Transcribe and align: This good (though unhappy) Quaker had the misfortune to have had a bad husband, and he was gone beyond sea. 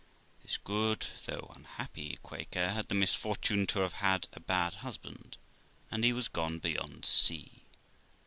This 0.41 0.57
good 0.57 1.05
(though 1.27 1.51
unhappy) 1.55 2.17
Quaker 2.23 2.71
had 2.71 2.87
the 2.87 2.95
misfortune 2.95 3.67
to 3.67 3.81
have 3.81 3.93
had 4.01 4.27
a 4.33 4.39
bad 4.39 4.73
husband, 4.81 5.37
and 5.91 6.03
he 6.03 6.11
was 6.11 6.27
gone 6.27 6.57
beyond 6.57 7.05
sea. 7.05 7.65